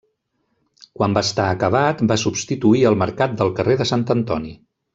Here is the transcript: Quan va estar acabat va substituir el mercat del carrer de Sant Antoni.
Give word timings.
Quan 0.99 1.17
va 1.17 1.23
estar 1.27 1.45
acabat 1.49 2.01
va 2.13 2.19
substituir 2.23 2.81
el 2.93 2.99
mercat 3.05 3.37
del 3.43 3.55
carrer 3.61 3.77
de 3.83 3.89
Sant 3.93 4.07
Antoni. 4.19 4.57